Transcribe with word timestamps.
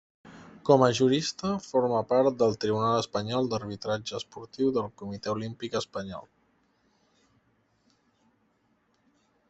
Com 0.67 0.83
a 0.85 0.93
jurista, 0.99 1.49
forma 1.65 1.99
part 2.13 2.39
del 2.43 2.57
Tribunal 2.65 3.01
Espanyol 3.03 3.51
d'Arbitratge 3.51 4.17
Esportiu 4.21 4.73
del 4.79 4.89
Comitè 5.03 5.35
Olímpic 5.37 5.77
Espanyol. 5.81 6.29